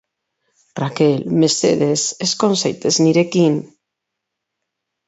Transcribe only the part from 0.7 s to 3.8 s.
Rachel, mesedez, ezkon zaitez nirekin!